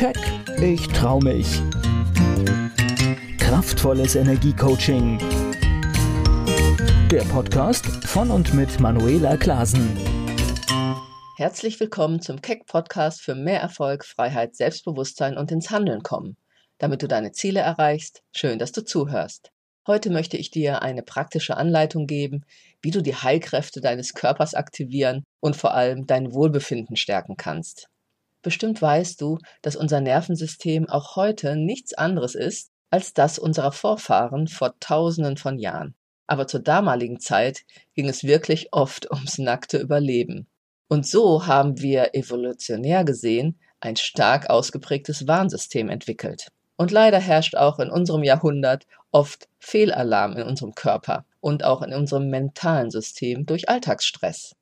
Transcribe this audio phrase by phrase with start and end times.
[0.00, 0.16] Keck,
[0.62, 1.60] ich trau mich.
[3.36, 5.18] Kraftvolles Energiecoaching.
[7.10, 9.94] Der Podcast von und mit Manuela Klasen.
[11.36, 16.38] Herzlich willkommen zum Keck Podcast für mehr Erfolg, Freiheit, Selbstbewusstsein und ins Handeln kommen.
[16.78, 19.50] Damit du deine Ziele erreichst, schön, dass du zuhörst.
[19.86, 22.46] Heute möchte ich dir eine praktische Anleitung geben,
[22.80, 27.90] wie du die Heilkräfte deines Körpers aktivieren und vor allem dein Wohlbefinden stärken kannst.
[28.42, 34.48] Bestimmt weißt du, dass unser Nervensystem auch heute nichts anderes ist als das unserer Vorfahren
[34.48, 35.94] vor tausenden von Jahren.
[36.26, 37.62] Aber zur damaligen Zeit
[37.94, 40.48] ging es wirklich oft ums nackte Überleben.
[40.88, 46.48] Und so haben wir evolutionär gesehen ein stark ausgeprägtes Warnsystem entwickelt.
[46.76, 51.92] Und leider herrscht auch in unserem Jahrhundert oft Fehlalarm in unserem Körper und auch in
[51.92, 54.54] unserem mentalen System durch Alltagsstress.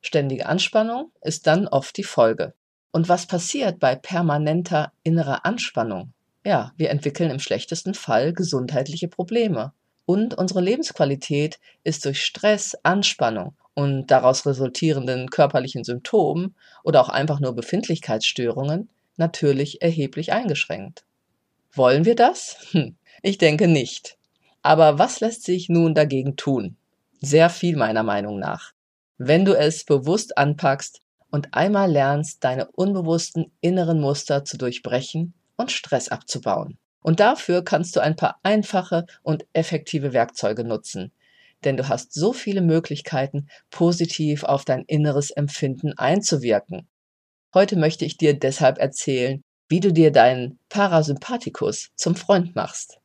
[0.00, 2.54] Ständige Anspannung ist dann oft die Folge.
[2.96, 6.14] Und was passiert bei permanenter innerer Anspannung?
[6.46, 9.74] Ja, wir entwickeln im schlechtesten Fall gesundheitliche Probleme.
[10.06, 17.38] Und unsere Lebensqualität ist durch Stress, Anspannung und daraus resultierenden körperlichen Symptomen oder auch einfach
[17.38, 21.04] nur Befindlichkeitsstörungen natürlich erheblich eingeschränkt.
[21.74, 22.56] Wollen wir das?
[22.70, 24.16] Hm, ich denke nicht.
[24.62, 26.78] Aber was lässt sich nun dagegen tun?
[27.20, 28.72] Sehr viel meiner Meinung nach.
[29.18, 35.72] Wenn du es bewusst anpackst und einmal lernst, deine unbewussten inneren Muster zu durchbrechen und
[35.72, 36.78] Stress abzubauen.
[37.02, 41.12] Und dafür kannst du ein paar einfache und effektive Werkzeuge nutzen.
[41.64, 46.86] Denn du hast so viele Möglichkeiten, positiv auf dein inneres Empfinden einzuwirken.
[47.54, 52.98] Heute möchte ich dir deshalb erzählen, wie du dir deinen Parasympathikus zum Freund machst.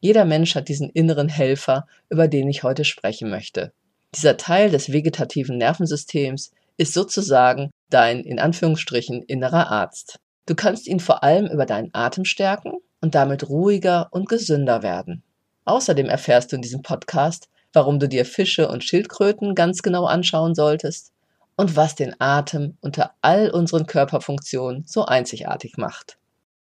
[0.00, 3.72] Jeder Mensch hat diesen inneren Helfer, über den ich heute sprechen möchte.
[4.14, 10.18] Dieser Teil des vegetativen Nervensystems ist sozusagen dein in Anführungsstrichen innerer Arzt.
[10.46, 15.22] Du kannst ihn vor allem über deinen Atem stärken und damit ruhiger und gesünder werden.
[15.66, 20.54] Außerdem erfährst du in diesem Podcast, warum du dir Fische und Schildkröten ganz genau anschauen
[20.54, 21.12] solltest
[21.56, 26.16] und was den Atem unter all unseren Körperfunktionen so einzigartig macht.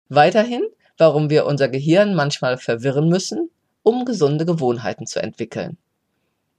[0.08, 0.62] Weiterhin,
[0.98, 3.50] warum wir unser Gehirn manchmal verwirren müssen,
[3.82, 5.78] um gesunde Gewohnheiten zu entwickeln.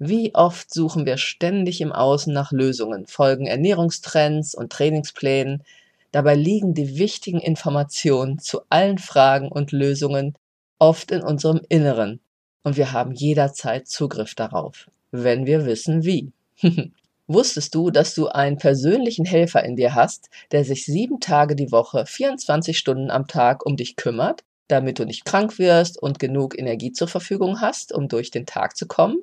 [0.06, 5.64] Wie oft suchen wir ständig im Außen nach Lösungen, folgen Ernährungstrends und Trainingsplänen,
[6.12, 10.34] dabei liegen die wichtigen Informationen zu allen Fragen und Lösungen
[10.78, 12.20] oft in unserem Inneren
[12.64, 16.34] und wir haben jederzeit Zugriff darauf, wenn wir wissen wie.
[17.28, 21.72] Wusstest du, dass du einen persönlichen Helfer in dir hast, der sich sieben Tage die
[21.72, 26.60] Woche, 24 Stunden am Tag um dich kümmert, damit du nicht krank wirst und genug
[26.60, 29.20] Energie zur Verfügung hast, um durch den Tag zu kommen?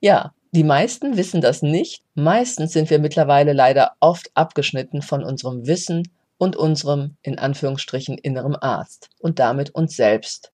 [0.00, 2.04] Ja, die meisten wissen das nicht.
[2.14, 6.08] Meistens sind wir mittlerweile leider oft abgeschnitten von unserem Wissen
[6.38, 10.52] und unserem, in Anführungsstrichen, inneren Arzt und damit uns selbst.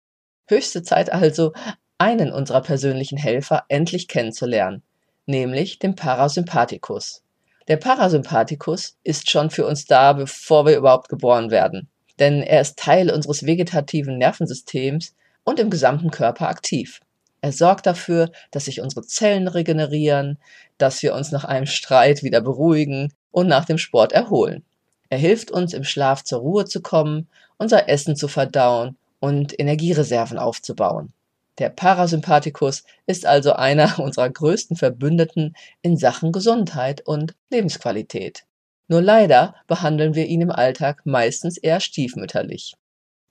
[0.47, 1.53] Höchste Zeit also,
[1.97, 4.83] einen unserer persönlichen Helfer endlich kennenzulernen
[5.27, 7.21] nämlich dem Parasympathikus.
[7.67, 12.79] Der Parasympathikus ist schon für uns da, bevor wir überhaupt geboren werden, denn er ist
[12.79, 15.13] Teil unseres vegetativen Nervensystems
[15.43, 17.01] und im gesamten Körper aktiv.
[17.47, 20.37] Er sorgt dafür, dass sich unsere Zellen regenerieren,
[20.77, 24.65] dass wir uns nach einem Streit wieder beruhigen und nach dem Sport erholen.
[25.07, 30.37] Er hilft uns im Schlaf zur Ruhe zu kommen, unser Essen zu verdauen und Energiereserven
[30.37, 31.13] aufzubauen.
[31.57, 38.43] Der Parasympathikus ist also einer unserer größten Verbündeten in Sachen Gesundheit und Lebensqualität.
[38.89, 42.75] Nur leider behandeln wir ihn im Alltag meistens eher stiefmütterlich.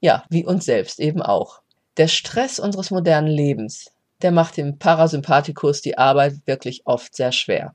[0.00, 1.60] Ja, wie uns selbst eben auch.
[1.98, 3.90] Der Stress unseres modernen Lebens,
[4.22, 7.74] der macht dem Parasympathikus die Arbeit wirklich oft sehr schwer.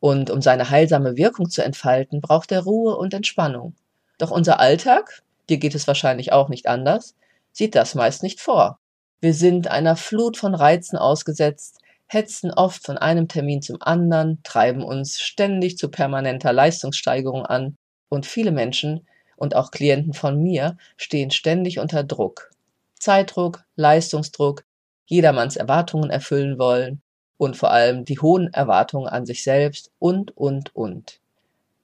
[0.00, 3.74] Und um seine heilsame Wirkung zu entfalten, braucht er Ruhe und Entspannung.
[4.18, 7.14] Doch unser Alltag, dir geht es wahrscheinlich auch nicht anders,
[7.52, 8.78] sieht das meist nicht vor.
[9.20, 14.82] Wir sind einer Flut von Reizen ausgesetzt, hetzen oft von einem Termin zum anderen, treiben
[14.82, 17.76] uns ständig zu permanenter Leistungssteigerung an
[18.08, 19.06] und viele Menschen
[19.36, 22.50] und auch Klienten von mir stehen ständig unter Druck.
[22.98, 24.64] Zeitdruck, Leistungsdruck,
[25.06, 27.00] jedermanns Erwartungen erfüllen wollen
[27.38, 31.20] und vor allem die hohen Erwartungen an sich selbst und, und, und.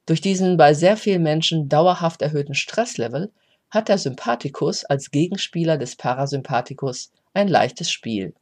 [0.06, 3.30] Durch diesen bei sehr vielen Menschen dauerhaft erhöhten Stresslevel
[3.70, 8.34] hat der Sympathikus als Gegenspieler des Parasympathikus ein leichtes Spiel.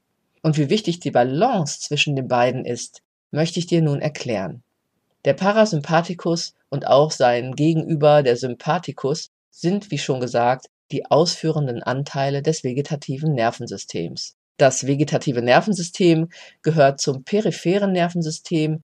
[0.43, 4.63] Und wie wichtig die Balance zwischen den beiden ist, möchte ich dir nun erklären.
[5.25, 12.43] Der Parasympathikus und auch sein Gegenüber, der Sympathikus, sind, wie schon gesagt, die ausführenden Anteile
[12.43, 14.37] des vegetativen Nervensystems.
[14.61, 16.29] Das vegetative Nervensystem
[16.61, 18.83] gehört zum peripheren Nervensystem,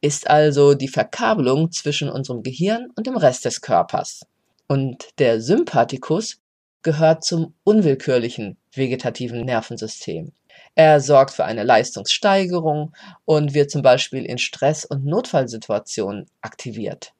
[0.00, 4.24] ist also die Verkabelung zwischen unserem Gehirn und dem Rest des Körpers.
[4.68, 6.40] Und der Sympathikus
[6.80, 10.32] gehört zum unwillkürlichen vegetativen Nervensystem.
[10.74, 12.94] Er sorgt für eine Leistungssteigerung
[13.26, 17.12] und wird zum Beispiel in Stress- und Notfallsituationen aktiviert.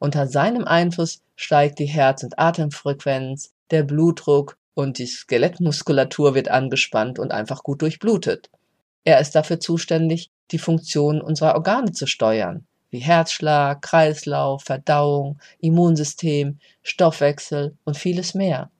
[0.00, 7.18] Unter seinem Einfluss steigt die Herz- und Atemfrequenz, der Blutdruck und die Skelettmuskulatur wird angespannt
[7.18, 8.50] und einfach gut durchblutet.
[9.04, 16.58] Er ist dafür zuständig, die Funktionen unserer Organe zu steuern, wie Herzschlag, Kreislauf, Verdauung, Immunsystem,
[16.82, 18.70] Stoffwechsel und vieles mehr.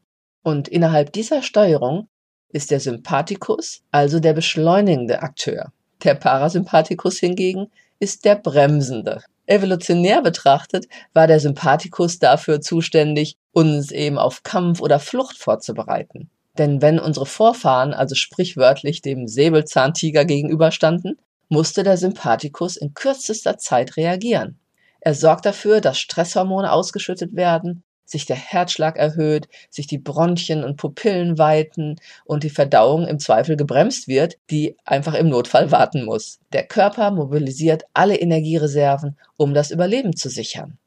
[0.43, 2.09] Und innerhalb dieser Steuerung
[2.49, 5.73] ist der Sympathikus also der beschleunigende Akteur.
[6.05, 7.71] Der Parasympathikus hingegen
[8.03, 9.23] ist der bremsende.
[9.47, 16.29] Evolutionär betrachtet war der Sympathikus dafür zuständig, uns eben auf Kampf oder Flucht vorzubereiten.
[16.59, 21.17] Denn wenn unsere Vorfahren also sprichwörtlich dem Säbelzahntiger gegenüberstanden,
[21.49, 24.59] musste der Sympathikus in kürzester Zeit reagieren.
[25.01, 30.77] Er sorgt dafür, dass Stresshormone ausgeschüttet werden, sich der Herzschlag erhöht, sich die Bronchien und
[30.77, 36.39] Pupillen weiten und die Verdauung im Zweifel gebremst wird, die einfach im Notfall warten muss.
[36.53, 40.79] Der Körper mobilisiert alle Energiereserven, um das Überleben zu sichern.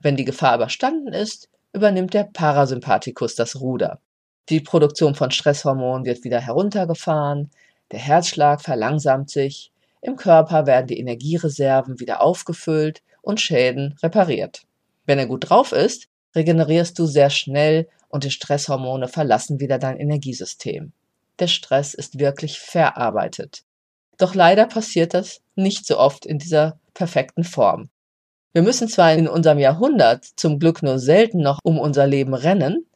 [0.00, 4.00] Wenn die Gefahr überstanden ist, übernimmt der Parasympathikus das Ruder.
[4.48, 7.50] Die Produktion von Stresshormonen wird wieder heruntergefahren,
[7.92, 9.70] der Herzschlag verlangsamt sich,
[10.00, 14.62] im Körper werden die Energiereserven wieder aufgefüllt und Schäden repariert.
[15.06, 19.98] Wenn er gut drauf ist, regenerierst du sehr schnell und die Stresshormone verlassen wieder dein
[19.98, 20.92] Energiesystem.
[21.38, 23.64] Der Stress ist wirklich verarbeitet.
[24.18, 27.88] Doch leider passiert das nicht so oft in dieser perfekten Form.
[28.52, 32.86] Wir müssen zwar in unserem Jahrhundert zum Glück nur selten noch um unser Leben rennen,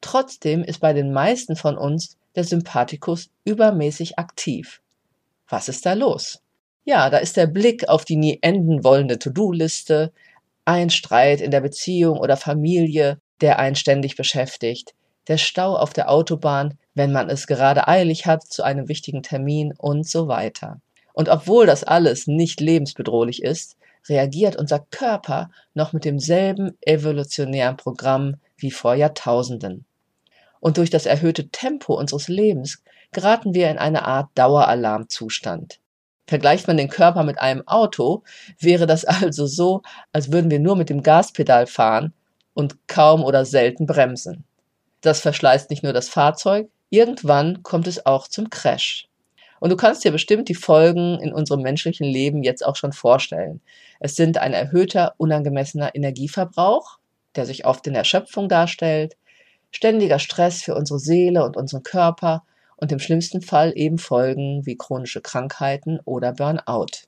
[0.00, 4.82] trotzdem ist bei den meisten von uns der Sympathikus übermäßig aktiv.
[5.48, 6.40] Was ist da los?
[6.84, 10.12] Ja, da ist der Blick auf die nie enden wollende To-Do-Liste,
[10.64, 14.94] ein Streit in der Beziehung oder Familie, der einen ständig beschäftigt,
[15.28, 19.74] der Stau auf der Autobahn, wenn man es gerade eilig hat zu einem wichtigen Termin
[19.76, 20.80] und so weiter.
[21.12, 23.76] Und obwohl das alles nicht lebensbedrohlich ist,
[24.08, 29.84] reagiert unser Körper noch mit demselben evolutionären Programm wie vor Jahrtausenden.
[30.60, 32.82] Und durch das erhöhte Tempo unseres Lebens
[33.12, 35.78] geraten wir in eine Art Daueralarmzustand.
[36.26, 38.22] Vergleicht man den Körper mit einem Auto,
[38.58, 39.82] wäre das also so,
[40.12, 42.12] als würden wir nur mit dem Gaspedal fahren
[42.54, 44.44] und kaum oder selten bremsen.
[45.00, 49.08] Das verschleißt nicht nur das Fahrzeug, irgendwann kommt es auch zum Crash.
[49.60, 53.60] Und du kannst dir bestimmt die Folgen in unserem menschlichen Leben jetzt auch schon vorstellen.
[54.00, 56.98] Es sind ein erhöhter, unangemessener Energieverbrauch,
[57.36, 59.16] der sich oft in Erschöpfung darstellt,
[59.70, 62.44] ständiger Stress für unsere Seele und unseren Körper
[62.76, 67.06] und im schlimmsten Fall eben Folgen wie chronische Krankheiten oder Burnout.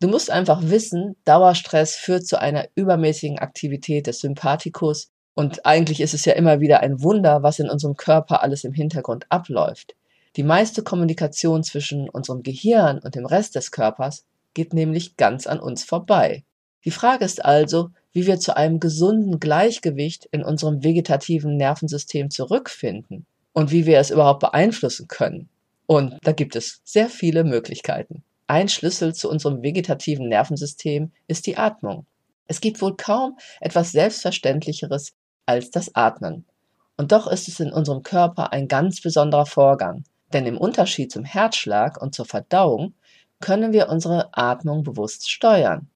[0.00, 6.14] Du musst einfach wissen, Dauerstress führt zu einer übermäßigen Aktivität des Sympathikus und eigentlich ist
[6.14, 9.94] es ja immer wieder ein Wunder, was in unserem Körper alles im Hintergrund abläuft.
[10.36, 15.60] Die meiste Kommunikation zwischen unserem Gehirn und dem Rest des Körpers geht nämlich ganz an
[15.60, 16.44] uns vorbei.
[16.84, 23.26] Die Frage ist also, wie wir zu einem gesunden Gleichgewicht in unserem vegetativen Nervensystem zurückfinden
[23.52, 25.48] und wie wir es überhaupt beeinflussen können.
[25.86, 28.22] Und da gibt es sehr viele Möglichkeiten.
[28.46, 32.06] Ein Schlüssel zu unserem vegetativen Nervensystem ist die Atmung.
[32.46, 35.12] Es gibt wohl kaum etwas Selbstverständlicheres
[35.46, 36.44] als das Atmen.
[36.96, 41.24] Und doch ist es in unserem Körper ein ganz besonderer Vorgang, denn im Unterschied zum
[41.24, 42.94] Herzschlag und zur Verdauung
[43.40, 45.88] können wir unsere Atmung bewusst steuern,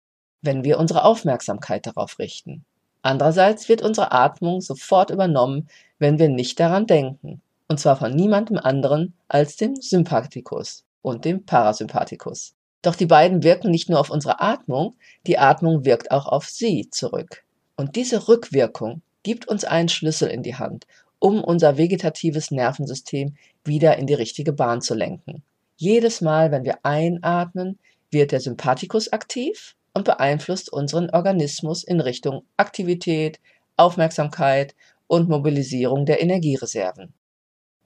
[0.43, 2.65] wenn wir unsere Aufmerksamkeit darauf richten.
[3.03, 5.69] Andererseits wird unsere Atmung sofort übernommen,
[6.05, 11.47] wenn wir nicht daran denken, und zwar von niemandem anderen als dem Sympathikus und dem
[11.47, 12.53] Parasympathikus.
[12.83, 14.97] Doch die beiden wirken nicht nur auf unsere Atmung,
[15.27, 17.43] die Atmung wirkt auch auf sie zurück.
[17.75, 20.87] Und diese Rückwirkung gibt uns einen Schlüssel in die Hand,
[21.21, 25.43] um unser vegetatives Nervensystem wieder in die richtige Bahn zu lenken.
[25.77, 27.79] Jedes Mal, wenn wir einatmen,
[28.11, 33.41] wird der Sympathikus aktiv und beeinflusst unseren Organismus in Richtung Aktivität,
[33.79, 34.75] Aufmerksamkeit
[35.07, 37.15] und Mobilisierung der Energiereserven.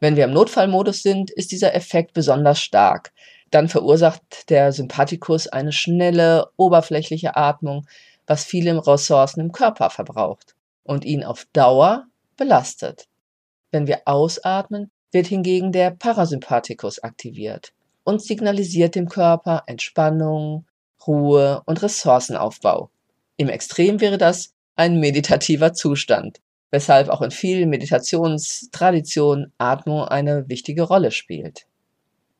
[0.00, 3.12] Wenn wir im Notfallmodus sind, ist dieser Effekt besonders stark.
[3.50, 7.86] Dann verursacht der Sympathikus eine schnelle, oberflächliche Atmung,
[8.26, 12.06] was viele Ressourcen im Körper verbraucht und ihn auf Dauer
[12.36, 13.08] belastet.
[13.70, 17.72] Wenn wir ausatmen, wird hingegen der Parasympathikus aktiviert
[18.04, 20.66] und signalisiert dem Körper Entspannung,
[21.06, 22.90] Ruhe und Ressourcenaufbau.
[23.36, 30.82] Im Extrem wäre das ein meditativer Zustand, weshalb auch in vielen Meditationstraditionen Atmung eine wichtige
[30.82, 31.66] Rolle spielt.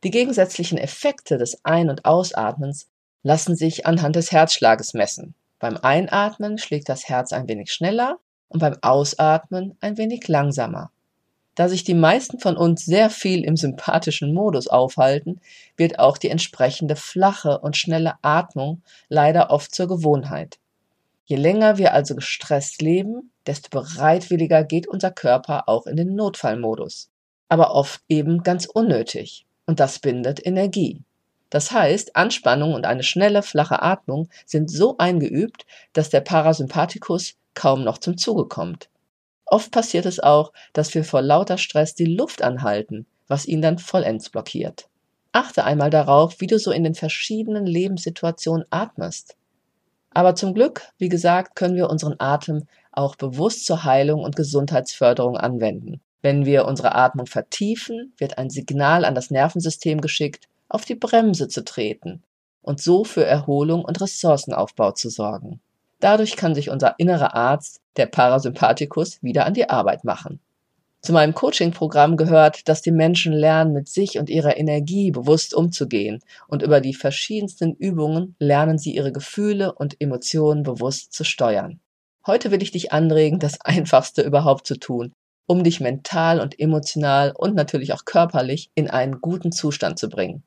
[0.04, 2.88] Die gegensätzlichen Effekte des Ein- und Ausatmens
[3.22, 5.34] lassen sich anhand des Herzschlages messen.
[5.58, 8.18] Beim Einatmen schlägt das Herz ein wenig schneller
[8.48, 10.90] und beim Ausatmen ein wenig langsamer.
[11.56, 15.40] Da sich die meisten von uns sehr viel im sympathischen Modus aufhalten,
[15.76, 20.60] wird auch die entsprechende flache und schnelle Atmung leider oft zur Gewohnheit.
[21.28, 27.10] Je länger wir also gestresst leben, desto bereitwilliger geht unser Körper auch in den Notfallmodus.
[27.50, 29.44] Aber oft eben ganz unnötig.
[29.66, 31.02] Und das bindet Energie.
[31.50, 37.84] Das heißt, Anspannung und eine schnelle, flache Atmung sind so eingeübt, dass der Parasympathikus kaum
[37.84, 38.88] noch zum Zuge kommt.
[39.44, 43.76] Oft passiert es auch, dass wir vor lauter Stress die Luft anhalten, was ihn dann
[43.76, 44.88] vollends blockiert.
[45.32, 49.36] Achte einmal darauf, wie du so in den verschiedenen Lebenssituationen atmest.
[50.18, 55.36] Aber zum Glück, wie gesagt, können wir unseren Atem auch bewusst zur Heilung und Gesundheitsförderung
[55.36, 56.00] anwenden.
[56.22, 61.46] Wenn wir unsere Atmung vertiefen, wird ein Signal an das Nervensystem geschickt, auf die Bremse
[61.46, 62.24] zu treten
[62.62, 65.60] und so für Erholung und Ressourcenaufbau zu sorgen.
[66.00, 70.40] Dadurch kann sich unser innerer Arzt, der Parasympathikus, wieder an die Arbeit machen.
[71.08, 76.20] Zu meinem Coaching-Programm gehört, dass die Menschen lernen, mit sich und ihrer Energie bewusst umzugehen
[76.48, 81.80] und über die verschiedensten Übungen lernen sie ihre Gefühle und Emotionen bewusst zu steuern.
[82.26, 85.14] Heute will ich dich anregen, das Einfachste überhaupt zu tun,
[85.46, 90.42] um dich mental und emotional und natürlich auch körperlich in einen guten Zustand zu bringen.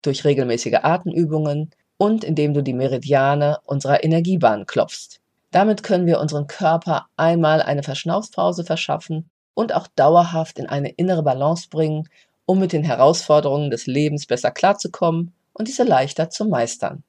[0.00, 5.20] Durch regelmäßige Atemübungen, und indem du die Meridiane unserer Energiebahn klopfst.
[5.50, 11.22] Damit können wir unseren Körper einmal eine Verschnaufpause verschaffen und auch dauerhaft in eine innere
[11.22, 12.08] Balance bringen,
[12.44, 17.02] um mit den Herausforderungen des Lebens besser klarzukommen und diese leichter zu meistern.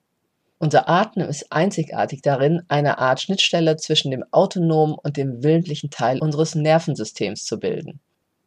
[0.57, 6.19] Unser Atmen ist einzigartig darin, eine Art Schnittstelle zwischen dem autonomen und dem willentlichen Teil
[6.19, 7.99] unseres Nervensystems zu bilden.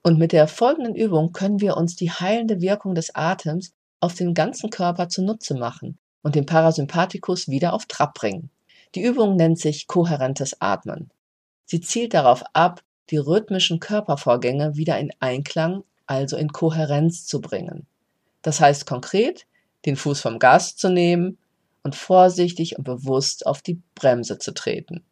[0.02, 4.32] Und mit der folgenden Übung können wir uns die heilende Wirkung des Atems auf den
[4.32, 8.50] ganzen Körper zunutze machen und den Parasympathikus wieder auf Trab bringen.
[8.94, 11.10] Die Übung nennt sich kohärentes Atmen.
[11.66, 17.86] Sie zielt darauf ab, die rhythmischen Körpervorgänge wieder in Einklang, also in Kohärenz zu bringen.
[18.42, 19.46] Das heißt konkret,
[19.86, 21.38] den Fuß vom Gas zu nehmen
[21.82, 25.04] und vorsichtig und bewusst auf die Bremse zu treten.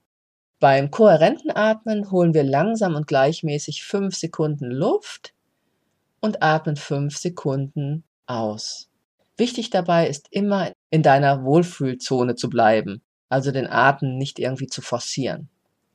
[0.60, 5.32] Beim kohärenten Atmen holen wir langsam und gleichmäßig fünf Sekunden Luft
[6.20, 8.88] und atmen fünf Sekunden aus.
[9.36, 14.82] Wichtig dabei ist immer in deiner Wohlfühlzone zu bleiben, also den Atem nicht irgendwie zu
[14.82, 15.48] forcieren.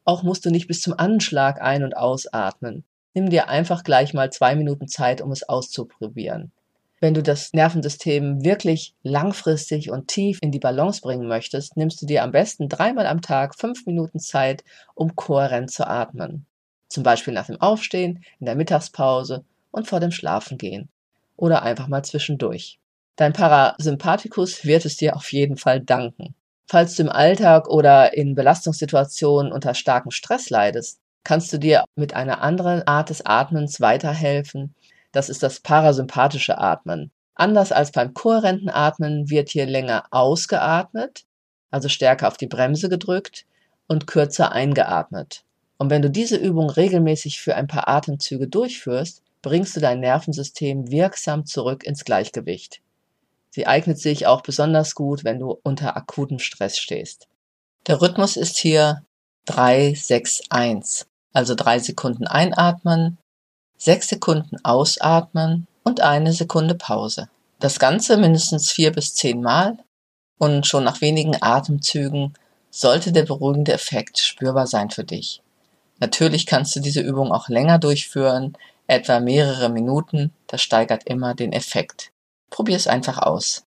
[0.05, 2.83] Auch musst du nicht bis zum Anschlag ein- und ausatmen.
[3.13, 6.51] Nimm dir einfach gleich mal zwei Minuten Zeit, um es auszuprobieren.
[6.99, 12.05] Wenn du das Nervensystem wirklich langfristig und tief in die Balance bringen möchtest, nimmst du
[12.05, 14.63] dir am besten dreimal am Tag fünf Minuten Zeit,
[14.95, 16.45] um kohärent zu atmen.
[16.87, 20.89] Zum Beispiel nach dem Aufstehen, in der Mittagspause und vor dem Schlafengehen.
[21.35, 22.79] Oder einfach mal zwischendurch.
[23.15, 26.35] Dein Parasympathikus wird es dir auf jeden Fall danken.
[26.67, 32.13] Falls du im Alltag oder in Belastungssituationen unter starkem Stress leidest, kannst du dir mit
[32.13, 34.73] einer anderen Art des Atmens weiterhelfen.
[35.11, 37.11] Das ist das parasympathische Atmen.
[37.35, 41.25] Anders als beim kohärenten Atmen wird hier länger ausgeatmet,
[41.71, 43.45] also stärker auf die Bremse gedrückt
[43.87, 45.43] und kürzer eingeatmet.
[45.77, 50.89] Und wenn du diese Übung regelmäßig für ein paar Atemzüge durchführst, bringst du dein Nervensystem
[50.91, 52.81] wirksam zurück ins Gleichgewicht.
[53.53, 57.27] Sie eignet sich auch besonders gut, wenn du unter akutem Stress stehst.
[57.85, 59.03] Der Rhythmus ist hier
[59.45, 61.05] 3, 6, 1.
[61.33, 63.19] Also drei Sekunden einatmen,
[63.77, 67.29] sechs Sekunden ausatmen und eine Sekunde Pause.
[67.59, 69.77] Das Ganze mindestens vier bis zehn Mal
[70.39, 72.33] und schon nach wenigen Atemzügen
[72.71, 75.43] sollte der beruhigende Effekt spürbar sein für dich.
[75.99, 78.57] Natürlich kannst du diese Übung auch länger durchführen,
[78.87, 82.12] etwa mehrere Minuten, das steigert immer den Effekt.
[82.53, 83.65] Probier es einfach aus.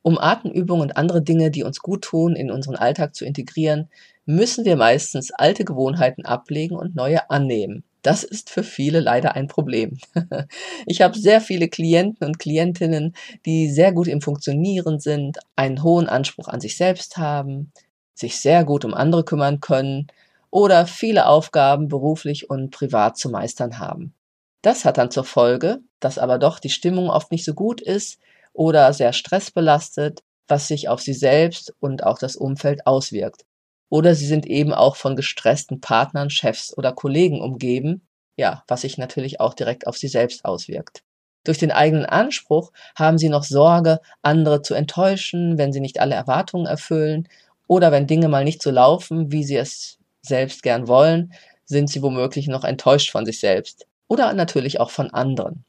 [0.00, 3.90] Um Atemübungen und andere Dinge, die uns gut tun, in unseren Alltag zu integrieren,
[4.24, 7.84] müssen wir meistens alte Gewohnheiten ablegen und neue annehmen.
[8.00, 9.98] Das ist für viele leider ein Problem.
[10.86, 13.14] Ich habe sehr viele Klienten und Klientinnen,
[13.44, 17.70] die sehr gut im Funktionieren sind, einen hohen Anspruch an sich selbst haben,
[18.14, 20.06] sich sehr gut um andere kümmern können
[20.48, 24.14] oder viele Aufgaben beruflich und privat zu meistern haben.
[24.62, 28.18] Das hat dann zur Folge, dass aber doch die Stimmung oft nicht so gut ist
[28.52, 33.44] oder sehr stressbelastet, was sich auf sie selbst und auch das Umfeld auswirkt.
[33.88, 38.02] Oder sie sind eben auch von gestressten Partnern, Chefs oder Kollegen umgeben,
[38.36, 41.02] ja, was sich natürlich auch direkt auf sie selbst auswirkt.
[41.44, 46.14] Durch den eigenen Anspruch haben sie noch Sorge, andere zu enttäuschen, wenn sie nicht alle
[46.14, 47.28] Erwartungen erfüllen
[47.66, 51.32] oder wenn Dinge mal nicht so laufen, wie sie es selbst gern wollen,
[51.64, 55.64] sind sie womöglich noch enttäuscht von sich selbst oder natürlich auch von anderen.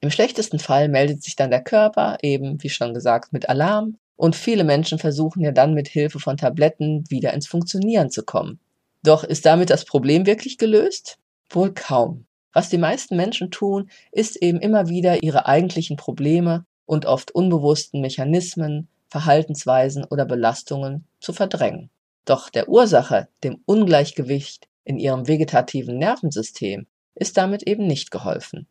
[0.00, 4.36] Im schlechtesten Fall meldet sich dann der Körper, eben wie schon gesagt, mit Alarm und
[4.36, 8.60] viele Menschen versuchen ja dann mit Hilfe von Tabletten wieder ins Funktionieren zu kommen.
[9.02, 11.18] Doch ist damit das Problem wirklich gelöst?
[11.50, 12.26] Wohl kaum.
[12.52, 18.00] Was die meisten Menschen tun, ist eben immer wieder ihre eigentlichen Probleme und oft unbewussten
[18.00, 21.90] Mechanismen, Verhaltensweisen oder Belastungen zu verdrängen.
[22.24, 28.66] Doch der Ursache, dem Ungleichgewicht in ihrem vegetativen Nervensystem, ist damit eben nicht geholfen.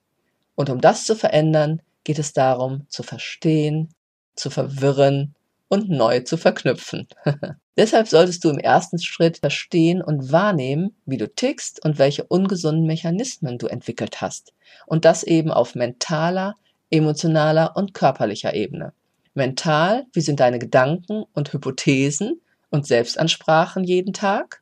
[0.56, 3.94] Und um das zu verändern, geht es darum, zu verstehen,
[4.36, 5.36] zu verwirren
[5.68, 7.08] und neu zu verknüpfen.
[7.78, 12.86] Deshalb solltest du im ersten Schritt verstehen und wahrnehmen, wie du tickst und welche ungesunden
[12.86, 14.54] Mechanismen du entwickelt hast.
[14.86, 16.56] Und das eben auf mentaler,
[16.90, 18.94] emotionaler und körperlicher Ebene.
[19.34, 24.62] Mental, wie sind deine Gedanken und Hypothesen und Selbstansprachen jeden Tag?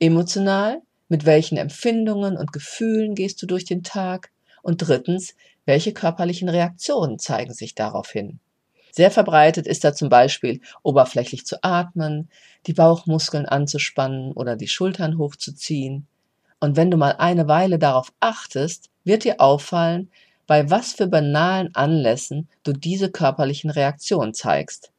[0.00, 4.30] Emotional, mit welchen Empfindungen und Gefühlen gehst du durch den Tag?
[4.62, 8.40] Und drittens, welche körperlichen Reaktionen zeigen sich daraufhin?
[8.92, 12.28] Sehr verbreitet ist da zum Beispiel oberflächlich zu atmen,
[12.66, 16.06] die Bauchmuskeln anzuspannen oder die Schultern hochzuziehen.
[16.58, 20.10] Und wenn du mal eine Weile darauf achtest, wird dir auffallen,
[20.46, 24.90] bei was für banalen Anlässen du diese körperlichen Reaktionen zeigst.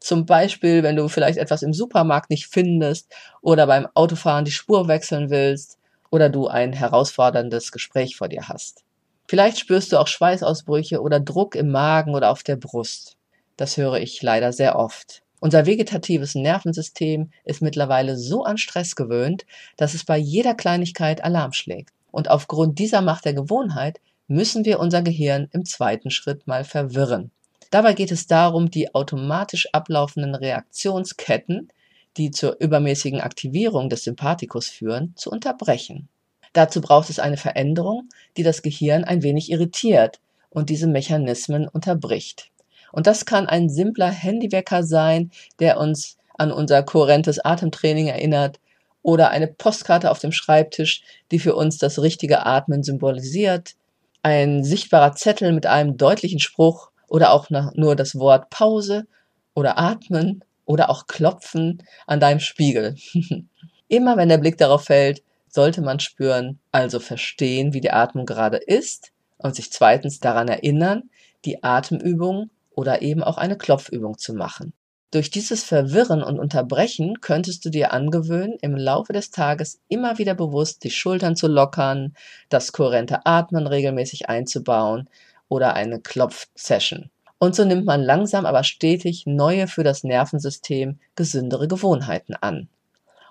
[0.00, 3.12] Zum Beispiel, wenn du vielleicht etwas im Supermarkt nicht findest
[3.42, 5.78] oder beim Autofahren die Spur wechseln willst
[6.10, 8.85] oder du ein herausforderndes Gespräch vor dir hast.
[9.28, 13.16] Vielleicht spürst du auch Schweißausbrüche oder Druck im Magen oder auf der Brust.
[13.56, 15.22] Das höre ich leider sehr oft.
[15.40, 19.44] Unser vegetatives Nervensystem ist mittlerweile so an Stress gewöhnt,
[19.76, 21.92] dass es bei jeder Kleinigkeit Alarm schlägt.
[22.10, 27.30] Und aufgrund dieser Macht der Gewohnheit müssen wir unser Gehirn im zweiten Schritt mal verwirren.
[27.70, 31.68] Dabei geht es darum, die automatisch ablaufenden Reaktionsketten,
[32.16, 36.08] die zur übermäßigen Aktivierung des Sympathikus führen, zu unterbrechen.
[36.56, 38.08] Dazu braucht es eine Veränderung,
[38.38, 42.50] die das Gehirn ein wenig irritiert und diese Mechanismen unterbricht.
[42.92, 48.58] Und das kann ein simpler Handywecker sein, der uns an unser kohärentes Atemtraining erinnert
[49.02, 53.74] oder eine Postkarte auf dem Schreibtisch, die für uns das richtige Atmen symbolisiert,
[54.22, 59.06] ein sichtbarer Zettel mit einem deutlichen Spruch oder auch nur das Wort Pause
[59.52, 62.94] oder Atmen oder auch Klopfen an deinem Spiegel.
[63.88, 65.22] Immer wenn der Blick darauf fällt,
[65.56, 71.08] sollte man spüren, also verstehen, wie die Atmung gerade ist und sich zweitens daran erinnern,
[71.46, 74.74] die Atemübung oder eben auch eine Klopfübung zu machen.
[75.12, 80.34] Durch dieses Verwirren und Unterbrechen könntest du dir angewöhnen, im Laufe des Tages immer wieder
[80.34, 82.14] bewusst die Schultern zu lockern,
[82.50, 85.08] das kohärente Atmen regelmäßig einzubauen
[85.48, 87.08] oder eine Klopfsession.
[87.38, 92.68] Und so nimmt man langsam aber stetig neue für das Nervensystem gesündere Gewohnheiten an.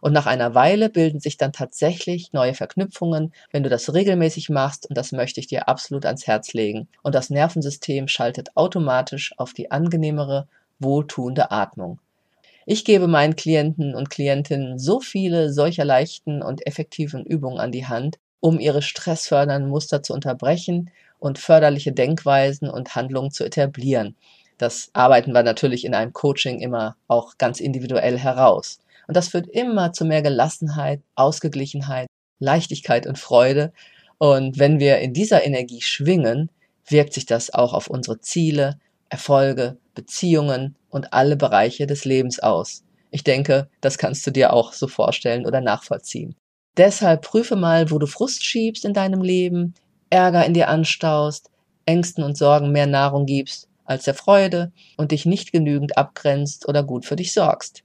[0.05, 4.87] Und nach einer Weile bilden sich dann tatsächlich neue Verknüpfungen, wenn du das regelmäßig machst.
[4.87, 6.87] Und das möchte ich dir absolut ans Herz legen.
[7.01, 11.99] Und das Nervensystem schaltet automatisch auf die angenehmere, wohltuende Atmung.
[12.67, 17.87] Ich gebe meinen Klienten und Klientinnen so viele solcher leichten und effektiven Übungen an die
[17.87, 24.15] Hand, um ihre stressfördernden Muster zu unterbrechen und förderliche Denkweisen und Handlungen zu etablieren.
[24.59, 28.77] Das arbeiten wir natürlich in einem Coaching immer auch ganz individuell heraus.
[29.07, 32.07] Und das führt immer zu mehr Gelassenheit, Ausgeglichenheit,
[32.39, 33.73] Leichtigkeit und Freude.
[34.17, 36.49] Und wenn wir in dieser Energie schwingen,
[36.87, 42.83] wirkt sich das auch auf unsere Ziele, Erfolge, Beziehungen und alle Bereiche des Lebens aus.
[43.11, 46.35] Ich denke, das kannst du dir auch so vorstellen oder nachvollziehen.
[46.77, 49.73] Deshalb prüfe mal, wo du Frust schiebst in deinem Leben,
[50.09, 51.49] Ärger in dir anstaust,
[51.85, 56.83] Ängsten und Sorgen mehr Nahrung gibst als der Freude und dich nicht genügend abgrenzt oder
[56.83, 57.83] gut für dich sorgst.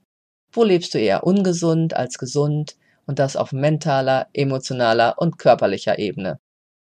[0.51, 6.39] Wo lebst du eher ungesund als gesund und das auf mentaler, emotionaler und körperlicher Ebene?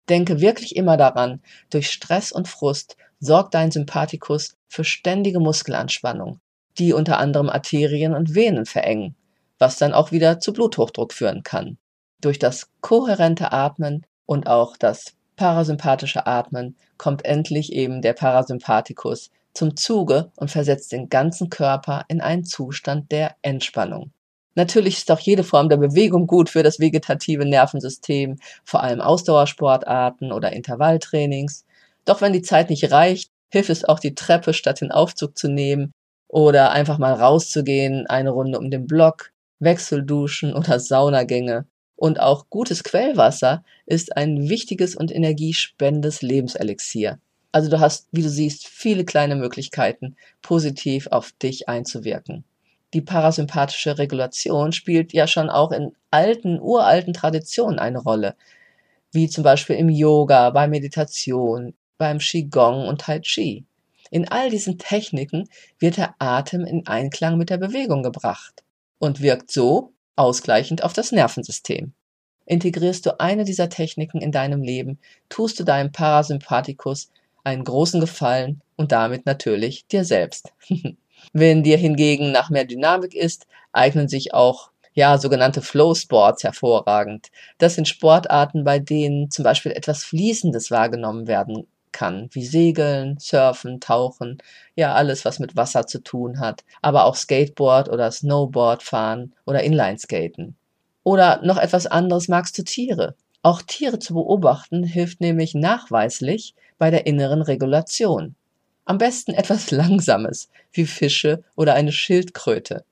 [0.08, 6.40] Denke wirklich immer daran, durch Stress und Frust sorgt dein Sympathikus für ständige Muskelanspannung,
[6.78, 9.16] die unter anderem Arterien und Venen verengen,
[9.58, 11.76] was dann auch wieder zu Bluthochdruck führen kann.
[12.20, 19.76] Durch das kohärente Atmen und auch das parasympathische Atmen kommt endlich eben der Parasympathikus zum
[19.76, 24.12] Zuge und versetzt den ganzen Körper in einen Zustand der Entspannung.
[24.54, 30.30] Natürlich ist auch jede Form der Bewegung gut für das vegetative Nervensystem, vor allem Ausdauersportarten
[30.32, 31.64] oder Intervalltrainings.
[32.04, 35.48] Doch wenn die Zeit nicht reicht, hilft es auch die Treppe statt den Aufzug zu
[35.48, 35.92] nehmen
[36.28, 41.66] oder einfach mal rauszugehen, eine Runde um den Block, Wechselduschen oder Saunagänge.
[41.96, 47.18] Und auch gutes Quellwasser ist ein wichtiges und energiespendendes Lebenselixier.
[47.52, 52.44] Also du hast, wie du siehst, viele kleine Möglichkeiten, positiv auf dich einzuwirken.
[52.94, 58.34] Die parasympathische Regulation spielt ja schon auch in alten, uralten Traditionen eine Rolle,
[59.12, 63.64] wie zum Beispiel im Yoga, bei Meditation, beim Qigong und Tai Chi.
[64.10, 68.62] In all diesen Techniken wird der Atem in Einklang mit der Bewegung gebracht
[68.98, 71.92] und wirkt so ausgleichend auf das Nervensystem.
[72.46, 77.10] Integrierst du eine dieser Techniken in deinem Leben, tust du deinem Parasympathikus
[77.48, 80.52] einen großen Gefallen und damit natürlich dir selbst.
[81.32, 87.28] Wenn dir hingegen nach mehr Dynamik ist, eignen sich auch ja, sogenannte Flow Sports hervorragend.
[87.58, 93.80] Das sind Sportarten, bei denen zum Beispiel etwas Fließendes wahrgenommen werden kann, wie Segeln, Surfen,
[93.80, 94.38] Tauchen,
[94.74, 99.62] ja, alles, was mit Wasser zu tun hat, aber auch Skateboard oder Snowboard fahren oder
[99.62, 100.56] Inlineskaten.
[101.04, 103.14] Oder noch etwas anderes magst du Tiere.
[103.42, 108.34] Auch Tiere zu beobachten hilft nämlich nachweislich bei der inneren Regulation.
[108.84, 112.84] Am besten etwas Langsames, wie Fische oder eine Schildkröte.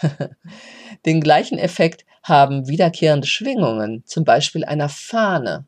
[1.06, 5.64] Den gleichen Effekt haben wiederkehrende Schwingungen, zum Beispiel einer Fahne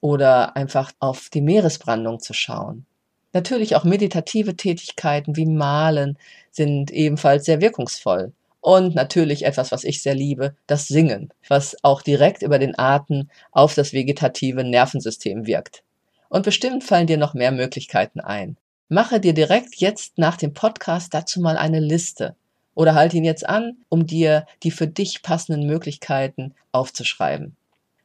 [0.00, 2.86] oder einfach auf die Meeresbrandung zu schauen.
[3.32, 6.18] Natürlich auch meditative Tätigkeiten wie Malen
[6.50, 8.32] sind ebenfalls sehr wirkungsvoll.
[8.60, 13.30] Und natürlich etwas, was ich sehr liebe, das Singen, was auch direkt über den Atem
[13.52, 15.82] auf das vegetative Nervensystem wirkt.
[16.30, 18.56] Und bestimmt fallen dir noch mehr Möglichkeiten ein.
[18.88, 22.36] Mache dir direkt jetzt nach dem Podcast dazu mal eine Liste
[22.74, 27.56] oder halt ihn jetzt an, um dir die für dich passenden Möglichkeiten aufzuschreiben.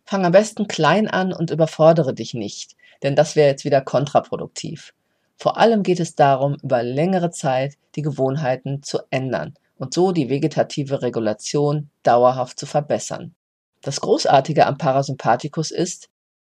[0.06, 4.94] Fang am besten klein an und überfordere dich nicht, denn das wäre jetzt wieder kontraproduktiv.
[5.38, 10.30] Vor allem geht es darum, über längere Zeit die Gewohnheiten zu ändern und so die
[10.30, 13.36] vegetative Regulation dauerhaft zu verbessern.
[13.82, 16.10] Das Großartige am Parasympathikus ist,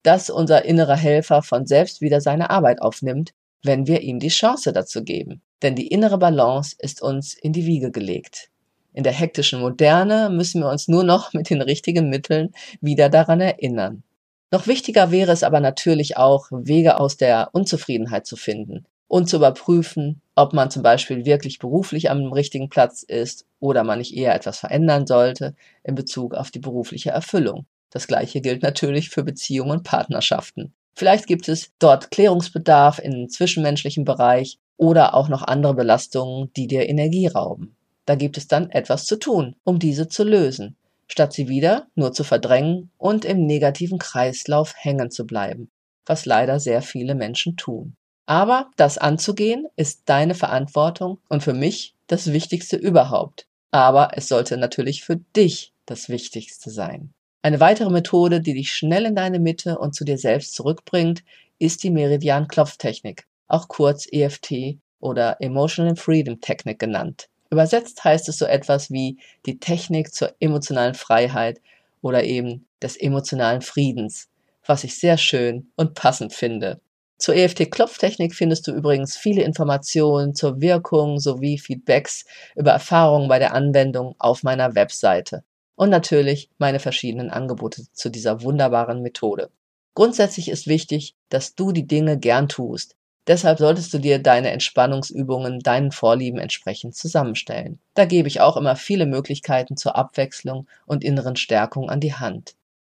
[0.04, 3.32] dass unser innerer Helfer von selbst wieder seine Arbeit aufnimmt,
[3.64, 7.66] wenn wir ihm die Chance dazu geben denn die innere Balance ist uns in die
[7.66, 8.50] Wiege gelegt.
[8.94, 13.42] In der hektischen Moderne müssen wir uns nur noch mit den richtigen Mitteln wieder daran
[13.42, 14.04] erinnern.
[14.52, 19.38] Noch wichtiger wäre es aber natürlich auch, Wege aus der Unzufriedenheit zu finden und zu
[19.38, 24.34] überprüfen, ob man zum Beispiel wirklich beruflich am richtigen Platz ist oder man nicht eher
[24.34, 27.68] etwas verändern sollte in Bezug auf die berufliche Erfüllung.
[27.92, 30.74] Das gleiche gilt natürlich für Beziehungen und Partnerschaften.
[30.96, 36.88] Vielleicht gibt es dort Klärungsbedarf im zwischenmenschlichen Bereich oder auch noch andere Belastungen, die dir
[36.88, 37.76] Energie rauben.
[38.06, 40.76] Da gibt es dann etwas zu tun, um diese zu lösen,
[41.08, 45.70] statt sie wieder nur zu verdrängen und im negativen Kreislauf hängen zu bleiben,
[46.06, 47.96] was leider sehr viele Menschen tun.
[48.26, 53.48] Aber das anzugehen ist deine Verantwortung und für mich das Wichtigste überhaupt.
[53.72, 57.12] Aber es sollte natürlich für dich das Wichtigste sein.
[57.42, 61.24] Eine weitere Methode, die dich schnell in deine Mitte und zu dir selbst zurückbringt,
[61.58, 67.30] ist die Meridian-Klopftechnik auch kurz EFT oder Emotional Freedom Technik genannt.
[67.50, 71.62] Übersetzt heißt es so etwas wie die Technik zur emotionalen Freiheit
[72.02, 74.28] oder eben des emotionalen Friedens,
[74.66, 76.82] was ich sehr schön und passend finde.
[77.18, 82.26] Zur EFT-Klopftechnik findest du übrigens viele Informationen zur Wirkung sowie Feedbacks
[82.58, 85.44] über Erfahrungen bei der Anwendung auf meiner Webseite
[85.80, 89.50] und natürlich meine verschiedenen Angebote zu dieser wunderbaren Methode.
[89.96, 92.96] Grundsätzlich ist wichtig, dass du die Dinge gern tust,
[93.30, 97.78] Deshalb solltest du dir deine Entspannungsübungen deinen Vorlieben entsprechend zusammenstellen.
[97.94, 102.56] Da gebe ich auch immer viele Möglichkeiten zur Abwechslung und inneren Stärkung an die Hand.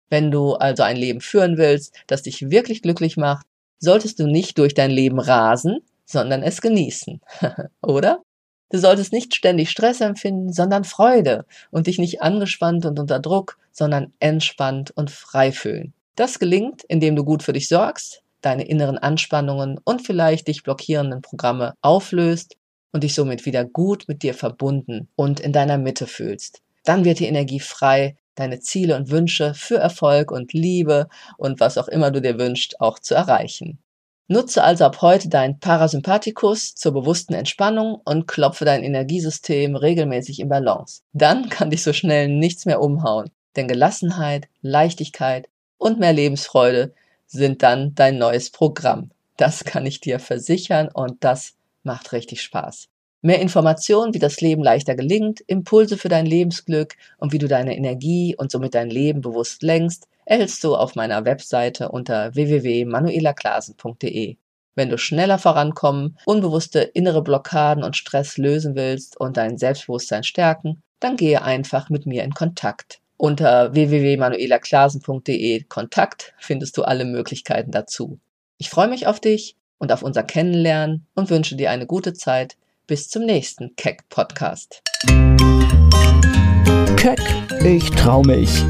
[0.10, 3.46] Wenn du also ein Leben führen willst, das dich wirklich glücklich macht,
[3.80, 7.20] solltest du nicht durch dein Leben rasen, sondern es genießen.
[7.82, 8.22] Oder?
[8.72, 13.58] Du solltest nicht ständig Stress empfinden, sondern Freude und dich nicht angespannt und unter Druck,
[13.74, 15.94] sondern entspannt und frei fühlen.
[16.16, 21.22] Das gelingt, indem du gut für dich sorgst, deine inneren Anspannungen und vielleicht dich blockierenden
[21.22, 22.56] Programme auflöst
[22.94, 26.62] und dich somit wieder gut mit dir verbunden und in deiner Mitte fühlst.
[26.86, 31.78] Dann wird die Energie frei, deine Ziele und Wünsche für Erfolg und Liebe und was
[31.78, 33.80] auch immer du dir wünschst, auch zu erreichen.
[34.32, 40.48] Nutze also ab heute deinen Parasympathikus zur bewussten Entspannung und klopfe dein Energiesystem regelmäßig in
[40.48, 41.02] Balance.
[41.12, 46.94] Dann kann dich so schnell nichts mehr umhauen, denn Gelassenheit, Leichtigkeit und mehr Lebensfreude
[47.28, 49.12] sind dann dein neues Programm.
[49.36, 52.88] Das kann ich dir versichern und das macht richtig Spaß.
[53.24, 57.78] Mehr Informationen, wie das Leben leichter gelingt, Impulse für dein Lebensglück und wie du deine
[57.78, 64.38] Energie und somit dein Leben bewusst lenkst, erhältst du auf meiner Webseite unter www.manuelaklasen.de.
[64.74, 70.82] Wenn du schneller vorankommen, unbewusste innere Blockaden und Stress lösen willst und dein Selbstbewusstsein stärken,
[71.00, 73.02] dann gehe einfach mit mir in Kontakt.
[73.18, 78.20] Unter www.manuelaklasen.de Kontakt findest du alle Möglichkeiten dazu.
[78.58, 82.58] Ich freue mich auf dich und auf unser Kennenlernen und wünsche dir eine gute Zeit.
[82.92, 84.82] Bis zum nächsten Keck Podcast.
[86.98, 87.22] Keck,
[87.64, 88.66] ich trau mich.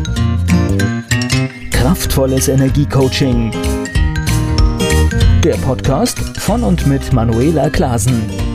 [1.72, 3.50] Kraftvolles Energiecoaching.
[5.44, 8.51] Der Podcast von und mit Manuela Klasen.